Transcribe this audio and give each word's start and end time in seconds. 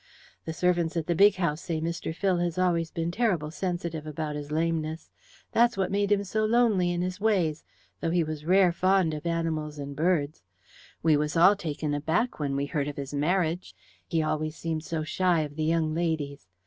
The 0.45 0.51
servants 0.53 0.97
at 0.97 1.05
the 1.05 1.13
big 1.13 1.35
house 1.35 1.61
say 1.61 1.79
Mr. 1.79 2.11
Phil 2.15 2.37
has 2.37 2.57
always 2.57 2.89
been 2.89 3.11
ter'ble 3.11 3.51
sensitive 3.51 4.07
about 4.07 4.35
his 4.35 4.51
lameness. 4.51 5.11
That's 5.51 5.77
what 5.77 5.91
made 5.91 6.11
him 6.11 6.23
so 6.23 6.43
lonely 6.43 6.89
in 6.89 7.03
his 7.03 7.21
ways, 7.21 7.63
though 7.99 8.09
he 8.09 8.23
was 8.23 8.43
rare 8.43 8.71
fond 8.71 9.13
of 9.13 9.27
animals 9.27 9.77
and 9.77 9.95
birds. 9.95 10.41
We 11.03 11.15
was 11.17 11.37
all 11.37 11.55
taken 11.55 11.93
aback 11.93 12.39
when 12.39 12.55
we 12.55 12.65
heard 12.65 12.87
of 12.87 12.97
his 12.97 13.13
marriage. 13.13 13.75
He 14.07 14.23
always 14.23 14.55
seemed 14.55 14.83
so 14.83 15.03
shy 15.03 15.41
of 15.41 15.55
the 15.55 15.65
young 15.65 15.93
ladies. 15.93 16.47